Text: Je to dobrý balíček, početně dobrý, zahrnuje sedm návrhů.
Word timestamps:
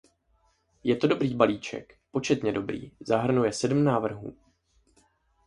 Je 0.83 0.95
to 0.95 1.07
dobrý 1.07 1.33
balíček, 1.35 1.95
početně 2.11 2.51
dobrý, 2.51 2.91
zahrnuje 2.99 3.53
sedm 3.53 3.83
návrhů. 3.83 4.37